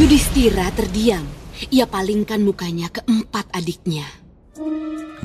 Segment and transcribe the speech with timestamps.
[0.00, 1.20] Yudhistira terdiam.
[1.68, 4.08] Ia palingkan mukanya ke empat adiknya.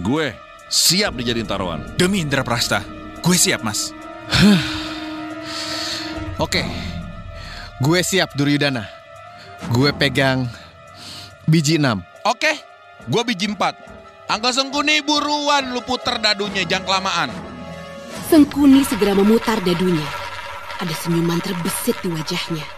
[0.04, 0.36] Gue
[0.68, 1.96] siap dijadiin taruhan.
[1.96, 2.84] Demi Indra Prasta,
[3.24, 3.96] gue siap mas.
[6.44, 6.68] Oke,
[7.80, 8.84] gue siap Duryudana.
[9.72, 10.44] Gue pegang
[11.48, 12.04] biji enam.
[12.28, 12.60] Oke,
[13.08, 13.80] gue biji empat.
[14.28, 17.30] Angka Sengkuni buruan lu puter dadunya, jangan kelamaan.
[18.28, 20.04] Sengkuni segera memutar dadunya.
[20.84, 22.75] Ada senyuman terbesit di wajahnya.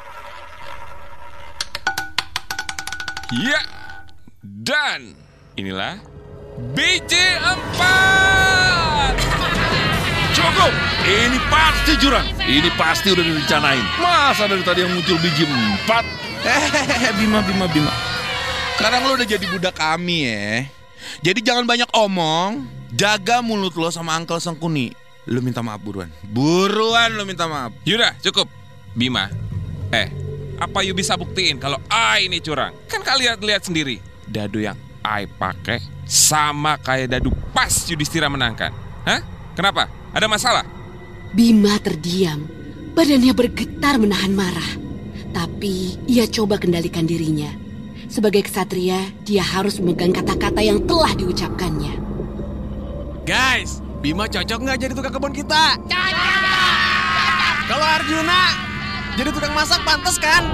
[3.28, 3.60] Ya,
[4.40, 5.12] dan
[5.60, 6.00] inilah
[6.72, 9.20] biji empat.
[10.32, 10.72] Cukup,
[11.04, 12.24] ini pasti jurang.
[12.48, 13.84] Ini pasti udah direncanain.
[14.00, 16.08] Masa dari tadi yang muncul biji empat?
[16.40, 17.92] Hehehe, Bima, Bima, Bima.
[18.80, 20.64] Sekarang lu udah jadi budak kami ya.
[21.20, 22.64] Jadi jangan banyak omong,
[22.96, 24.96] jaga mulut lo sama Uncle Sengkuni.
[25.28, 26.08] Lu minta maaf buruan.
[26.24, 27.76] Buruan lu minta maaf.
[27.84, 28.48] Yaudah, cukup.
[28.96, 29.28] Bima,
[29.92, 30.08] eh,
[30.58, 32.74] apa you bisa buktiin kalau I ini curang?
[32.90, 38.74] Kan kalian lihat sendiri, dadu yang I pakai sama kayak dadu pas Yudhistira menangkan.
[39.06, 39.22] Hah?
[39.54, 39.86] Kenapa?
[40.12, 40.66] Ada masalah?
[41.32, 42.42] Bima terdiam.
[42.98, 44.72] Badannya bergetar menahan marah.
[45.30, 47.54] Tapi ia coba kendalikan dirinya.
[48.10, 51.94] Sebagai kesatria, dia harus memegang kata-kata yang telah diucapkannya.
[53.28, 55.78] Guys, Bima cocok nggak jadi tukang kebun kita?
[57.68, 58.67] Kalau Arjuna
[59.18, 60.46] jadi tukang masak pantas kan?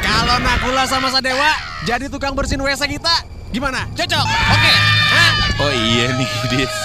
[0.00, 3.90] Kalau Nakula sama Sadewa jadi tukang bersihin WC kita, gimana?
[3.98, 4.24] Cocok?
[4.24, 4.72] Oke.
[5.10, 5.32] Hah?
[5.58, 6.76] Oh iya nih, Dis.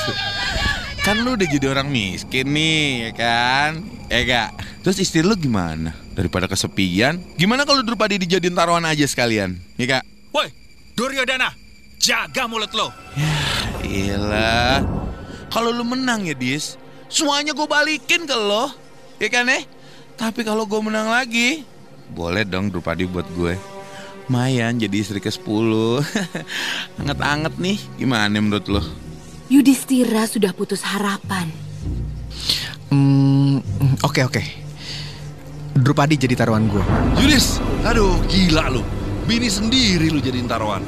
[1.05, 3.71] Kan lu udah jadi orang miskin nih, ya kan?
[4.09, 4.49] Ya gak?
[4.81, 5.93] Terus istri lu gimana?
[6.17, 9.61] Daripada kesepian, gimana kalau Drupadi dijadiin taruhan aja sekalian?
[9.77, 10.03] Ya kak?
[10.33, 10.49] Woi,
[10.97, 11.53] Duryodhana,
[12.01, 12.89] jaga mulut lo.
[13.85, 14.81] Iya.
[15.53, 18.73] Kalau lu menang ya, Dis, semuanya gue balikin ke lo.
[19.21, 19.63] Ya kan, eh?
[20.16, 21.67] Tapi kalau gue menang lagi,
[22.16, 23.59] boleh dong Drupadi buat gue.
[24.31, 26.02] Mayan jadi istri ke-10.
[27.03, 27.77] Anget-anget nih.
[27.99, 28.81] Gimana menurut lo?
[29.52, 31.45] Yudhistira sudah putus harapan.
[32.89, 33.62] Hmm,
[34.01, 34.41] oke oke.
[35.75, 36.81] Drupadi jadi taruhan gue.
[37.22, 38.81] Yudis, aduh gila lu.
[39.29, 40.81] Bini sendiri lu jadiin taruhan.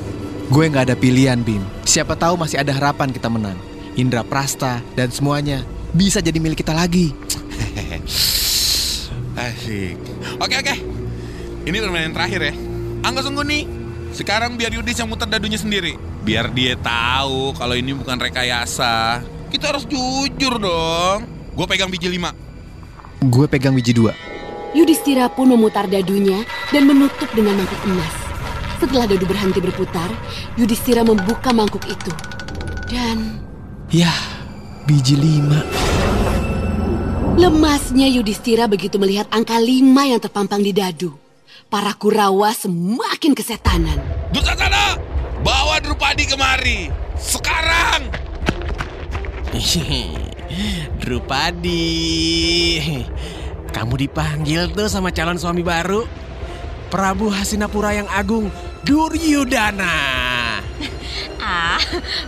[0.47, 1.59] Gue nggak ada pilihan, Bim.
[1.84, 3.59] Siapa tahu masih ada harapan kita menang.
[4.00, 7.12] Indra Prasta dan semuanya bisa jadi milik kita lagi.
[9.67, 10.00] Asik.
[10.39, 10.75] Oke oke.
[11.67, 12.53] Ini permainan terakhir ya.
[13.03, 13.67] Angga Sungguni.
[14.16, 16.00] Sekarang biar Yudis yang muter dadunya sendiri.
[16.23, 19.19] Biar dia tahu kalau ini bukan rekayasa.
[19.51, 21.27] Kita harus jujur dong.
[21.51, 22.31] Gue pegang biji lima.
[23.19, 24.16] Gue pegang biji dua.
[24.72, 28.16] Yudhistira pun memutar dadunya dan menutup dengan mangkuk emas.
[28.79, 30.07] Setelah dadu berhenti berputar,
[30.56, 32.11] Yudhistira membuka mangkuk itu.
[32.88, 33.44] Dan
[33.91, 34.16] Yah,
[34.88, 35.59] biji lima.
[37.38, 41.14] Lemasnya Yudhistira begitu melihat angka lima yang terpampang di dadu.
[41.70, 44.00] Para Kurawa semakin kesetanan.
[44.34, 44.98] Dursasana,
[45.46, 46.90] bawa Drupadi kemari.
[47.20, 48.09] Sekarang.
[51.03, 51.86] Drupadi,
[53.72, 56.08] kamu dipanggil tuh sama calon suami baru,
[56.88, 58.52] Prabu Hastinapura yang agung,
[58.84, 59.96] Duryudana.
[61.48, 61.80] Ah,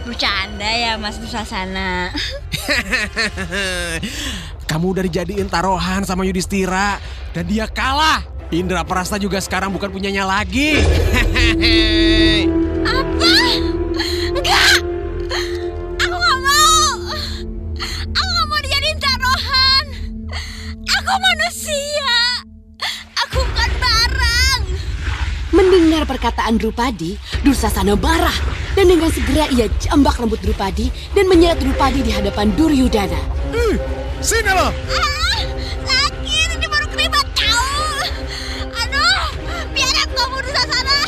[0.07, 2.07] bercanda ya Mas Dursasana.
[4.69, 7.01] Kamu udah dijadiin taruhan sama Yudhistira
[7.33, 8.21] dan dia kalah.
[8.53, 10.77] Indra Prasta juga sekarang bukan punyanya lagi.
[12.85, 13.33] Apa?
[14.29, 14.73] Enggak!
[16.05, 16.85] Aku gak mau!
[18.13, 19.85] Aku gak mau dijadiin taruhan!
[20.85, 22.21] Aku manusia!
[23.25, 24.61] Aku bukan barang!
[25.49, 28.37] Mendengar perkataan Drupadi, Dursasana marah
[28.77, 33.21] dan dengan segera ia jambak rambut Drupadi dan menyeret Drupadi di hadapan Duryudana.
[34.19, 34.67] Sini loh.
[34.91, 35.39] Ah,
[35.87, 36.47] sakit!
[36.59, 38.03] Ini baru keribat kau!
[38.67, 39.25] Aduh!
[39.71, 40.99] Biar aku kamu Dursasana!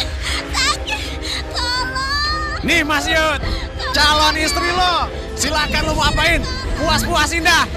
[0.55, 1.03] Sakit!
[1.51, 2.63] Tolong!
[2.63, 3.43] Nih Mas Yud,
[3.91, 5.11] calon istri lo.
[5.35, 6.39] Silakan lo mau apain?
[6.79, 7.67] Puas-puasin dah.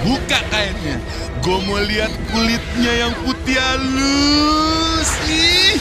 [0.00, 0.96] Buka kainnya.
[1.44, 5.10] Gue mau lihat kulitnya yang putih halus.
[5.28, 5.76] Ih,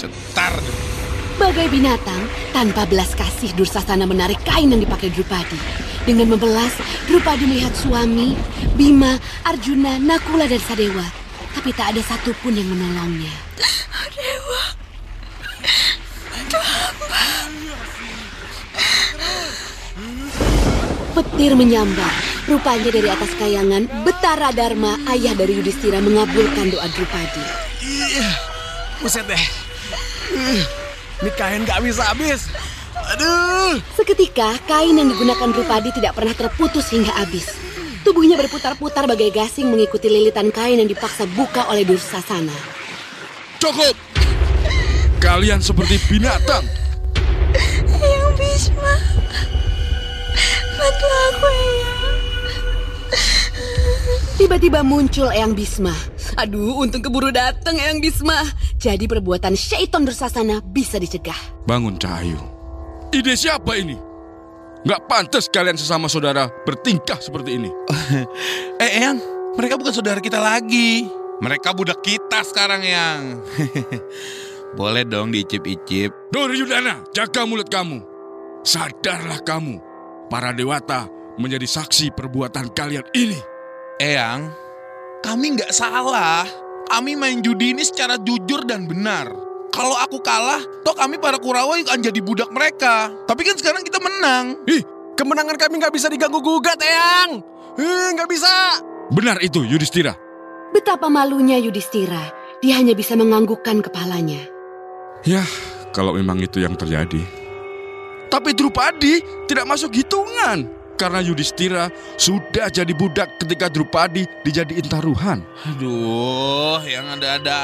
[0.00, 0.56] Cetar.
[1.36, 2.24] Bagai binatang,
[2.56, 5.60] tanpa belas kasih Dursasana menarik kain yang dipakai Drupadi.
[6.06, 6.70] Dengan membelas,
[7.10, 8.38] Drupadi melihat suami,
[8.78, 11.02] Bima, Arjuna, Nakula, dan Sadewa.
[11.50, 13.34] Tapi tak ada satupun yang menolongnya.
[21.18, 22.14] Petir menyambar.
[22.46, 27.44] Rupanya dari atas kayangan, Betara Dharma, ayah dari Yudhistira mengabulkan doa Drupadi.
[29.02, 29.44] Buset deh.
[31.18, 32.46] Ini kain gak bisa habis.
[33.16, 33.80] Aduh.
[33.96, 37.48] Seketika, kain yang digunakan Drupadi tidak pernah terputus hingga habis.
[38.04, 42.54] Tubuh Tubuhnya berputar-putar bagai gasing mengikuti lilitan kain yang dipaksa buka oleh Dursasana.
[43.58, 43.96] Cukup!
[45.18, 46.62] Kalian seperti binatang.
[47.88, 48.94] Eyang Bisma.
[50.76, 52.16] Bantu aku, Eyang.
[54.38, 55.96] Tiba-tiba muncul Eyang Bisma.
[56.38, 58.38] Aduh, untung keburu datang Eyang Bisma.
[58.78, 61.66] Jadi perbuatan Syaiton Dursasana bisa dicegah.
[61.66, 62.55] Bangun Cahayu.
[63.14, 63.96] Ide siapa ini?
[64.86, 67.70] Nggak pantas kalian sesama saudara bertingkah seperti ini.
[68.76, 69.18] Eh, Eyang,
[69.56, 71.08] mereka bukan saudara kita lagi.
[71.40, 73.40] Mereka budak kita sekarang, Yang.
[74.78, 76.12] Boleh dong diicip-icip.
[76.28, 78.04] Duryudana, jaga mulut kamu.
[78.60, 79.80] Sadarlah kamu,
[80.28, 81.08] para dewata
[81.40, 83.40] menjadi saksi perbuatan kalian ini.
[83.96, 84.52] Eyang,
[85.24, 86.44] kami nggak salah.
[86.86, 89.45] Kami main judi ini secara jujur dan benar.
[89.76, 93.12] Kalau aku kalah, toh kami para Kurawa akan jadi budak mereka.
[93.28, 94.64] Tapi kan sekarang kita menang.
[94.64, 94.80] Ih,
[95.12, 97.44] kemenangan kami nggak bisa diganggu-gugat, Eyang.
[97.76, 98.80] Eh, nggak bisa.
[99.12, 100.16] Benar itu, Yudhistira.
[100.72, 102.32] Betapa malunya Yudhistira.
[102.64, 104.48] Dia hanya bisa menganggukkan kepalanya.
[105.28, 105.44] Ya,
[105.92, 107.20] kalau memang itu yang terjadi.
[108.32, 110.72] Tapi Drupadi tidak masuk hitungan.
[110.96, 115.44] Karena Yudhistira sudah jadi budak ketika Drupadi dijadiin taruhan.
[115.68, 117.56] Aduh, yang ada-ada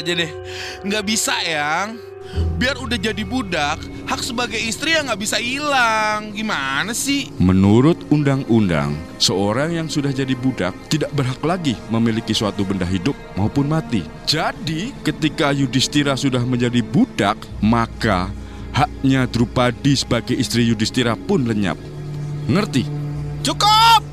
[0.00, 0.32] aja deh.
[0.80, 2.00] Nggak bisa, Yang.
[2.60, 6.36] Biar udah jadi budak, hak sebagai istri ya nggak bisa hilang.
[6.36, 7.32] Gimana sih?
[7.40, 13.64] Menurut undang-undang, seorang yang sudah jadi budak tidak berhak lagi memiliki suatu benda hidup maupun
[13.66, 14.04] mati.
[14.28, 18.28] Jadi, ketika Yudhistira sudah menjadi budak, maka
[18.76, 21.89] haknya Drupadi sebagai istri Yudhistira pun lenyap.
[22.48, 22.88] Ngerti?
[23.42, 24.10] Cukup!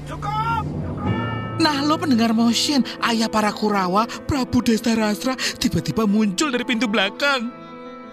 [1.57, 7.49] Nah lo pendengar motion, ayah para Kurawa, Prabu Destarasra tiba-tiba muncul dari pintu belakang.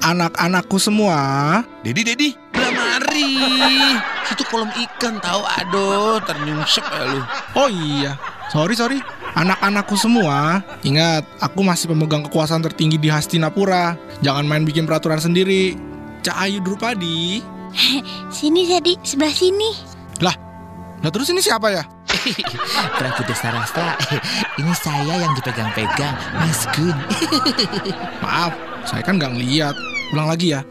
[0.00, 3.36] Anak-anakku semua, Dedi, Dedi, udah mari.
[4.32, 7.20] Itu kolom ikan tahu, aduh, ternyungsep ya lu.
[7.56, 8.16] Oh iya,
[8.48, 8.98] sorry sorry.
[9.36, 13.96] Anak-anakku semua, ingat aku masih pemegang kekuasaan tertinggi di Hastinapura.
[14.24, 15.76] Jangan main bikin peraturan sendiri.
[16.24, 17.44] Cak Ayu Drupadi.
[18.34, 19.93] Sini jadi sebelah sini.
[20.22, 20.36] Lah,
[21.02, 21.82] lah terus ini siapa ya?
[22.98, 23.98] Prabu Destarasra,
[24.56, 26.94] ini saya yang dipegang-pegang, Mas Gun.
[28.24, 28.54] Maaf,
[28.86, 29.74] saya kan nggak ngeliat.
[30.14, 30.62] Ulang lagi ya.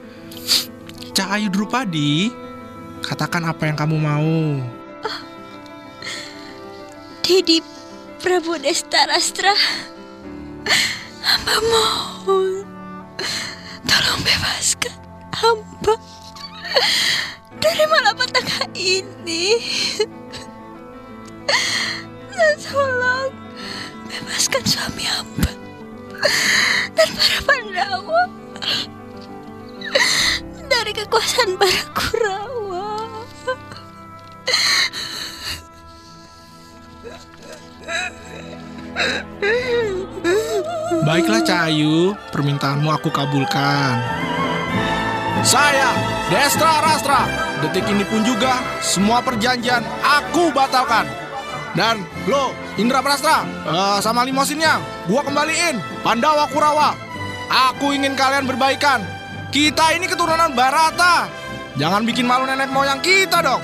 [1.13, 2.31] Cak Ayu Drupadi,
[3.05, 4.63] katakan apa yang kamu mau.
[7.23, 7.63] Dedi
[8.23, 9.55] Prabu Destarastra.
[11.23, 12.67] Hamba mohon.
[13.87, 14.95] Tolong bebaskan
[15.31, 15.95] hamba
[17.63, 18.42] dari malapetaka
[18.77, 19.57] ini.
[22.33, 23.31] Dan tolong
[24.09, 25.51] bebaskan suami hamba
[26.97, 28.23] dan para Pandawa
[30.67, 32.89] dari kekuasaan para Kurawa.
[41.03, 43.99] Baiklah Cak Ayu, permintaanmu aku kabulkan.
[45.43, 45.91] Saya,
[46.33, 47.29] Destra Rastra,
[47.61, 51.05] detik ini pun juga semua perjanjian aku batalkan.
[51.77, 55.77] Dan lo, Indra Prastra, eh, sama limosinnya, gua kembaliin.
[56.01, 56.97] Pandawa Kurawa,
[57.69, 59.05] aku ingin kalian berbaikan.
[59.53, 61.29] Kita ini keturunan Barata.
[61.77, 63.61] Jangan bikin malu nenek moyang kita dong.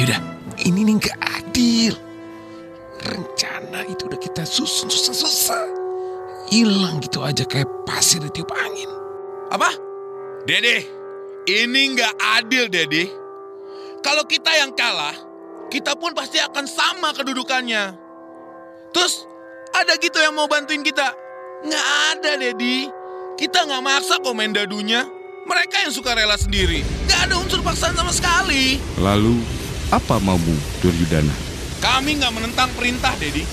[0.00, 0.16] Yaudah,
[0.64, 2.00] ini nih nggak adil.
[3.04, 5.68] Rencana itu udah kita susun susah-susah.
[6.48, 8.88] Hilang gitu aja kayak pasir ditiup angin.
[9.52, 9.68] Apa?
[10.48, 10.95] Dede,
[11.46, 13.06] ini nggak adil, Dede.
[14.02, 15.14] Kalau kita yang kalah,
[15.70, 17.94] kita pun pasti akan sama kedudukannya.
[18.90, 19.26] Terus,
[19.70, 21.14] ada gitu yang mau bantuin kita?
[21.62, 22.90] Nggak ada, Dedi.
[23.38, 25.06] Kita nggak maksa kok main dadunya.
[25.46, 26.82] Mereka yang suka rela sendiri.
[27.06, 28.82] Nggak ada unsur paksaan sama sekali.
[28.98, 29.38] Lalu,
[29.94, 31.30] apa maumu, Duryudana?
[31.78, 33.46] Kami nggak menentang perintah, Dedi.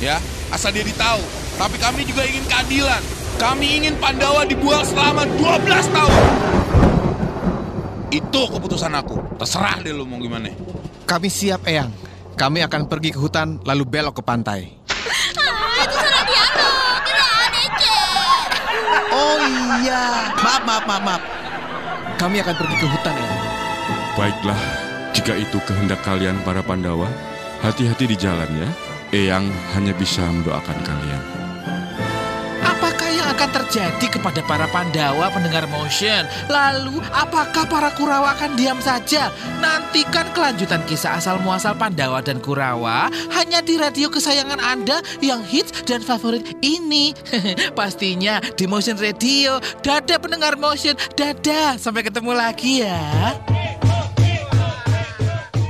[0.00, 0.16] Ya,
[0.48, 1.20] asal Dedi tahu.
[1.60, 3.02] Tapi kami juga ingin keadilan.
[3.36, 6.24] Kami ingin Pandawa dibuang selama 12 tahun.
[8.14, 9.18] Itu keputusan aku.
[9.42, 10.46] Terserah deh lu mau gimana.
[11.02, 11.90] Kami siap, Eyang.
[12.38, 14.70] Kami akan pergi ke hutan lalu belok ke pantai.
[15.34, 16.22] Ah, itu salah.
[19.14, 19.38] Oh
[19.82, 21.22] iya, maaf, maaf, maaf, maaf.
[22.18, 23.42] Kami akan pergi ke hutan, Eyang.
[24.14, 24.60] Baiklah,
[25.10, 27.10] jika itu kehendak kalian para Pandawa,
[27.66, 28.70] hati-hati di jalan ya.
[29.10, 31.33] Eyang hanya bisa mendoakan kalian.
[33.34, 36.22] Akan terjadi kepada para Pandawa pendengar motion?
[36.46, 39.34] Lalu, apakah para Kurawa akan diam saja?
[39.58, 45.82] Nantikan kelanjutan kisah asal muasal Pandawa dan Kurawa hanya di radio kesayangan Anda yang hits
[45.82, 47.10] dan favorit ini.
[47.78, 49.58] Pastinya di Motion Radio.
[49.82, 51.74] Dadah pendengar motion, dadah.
[51.74, 53.02] Sampai ketemu lagi ya.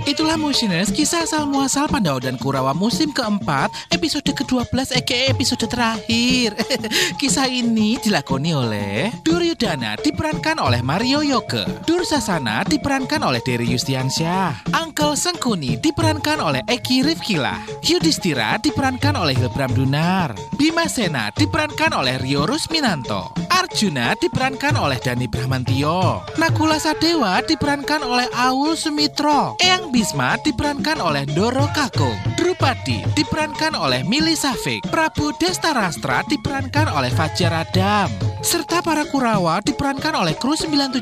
[0.05, 6.53] Itulah Motioners, kisah asal muasal Pandawa dan Kurawa musim keempat, episode ke-12 aka episode terakhir.
[7.21, 15.17] kisah ini dilakoni oleh Duryudana diperankan oleh Mario Yoke, Dursasana diperankan oleh Dery Yustiansyah, Uncle
[15.17, 22.45] Sengkuni diperankan oleh Eki Rifkila, Yudhistira diperankan oleh Hilbram Dunar, Bima Sena diperankan oleh Rio
[22.45, 23.33] Rusminanto,
[23.65, 31.25] Arjuna diperankan oleh Dani Brahmantio, Nakula Sadewa diperankan oleh Aul Sumitro, Eyang Bisma diperankan oleh
[31.25, 38.13] Doro Kakung, Drupadi diperankan oleh Mili Safik, Prabu Destarastra diperankan oleh Fajar Adam,
[38.45, 41.01] serta para Kurawa diperankan oleh kru 97,5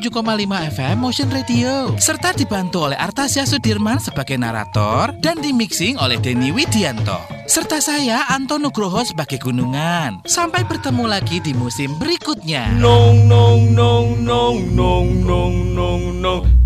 [0.78, 7.41] FM Motion Radio, serta dibantu oleh Artasya Sudirman sebagai narator dan dimixing oleh Denny Widianto.
[7.52, 10.24] Serta saya Anton Nugroho sebagai Gunungan.
[10.24, 12.72] Sampai bertemu lagi di musim berikutnya.
[12.80, 16.61] Nong nong nong nong nong nong nong nong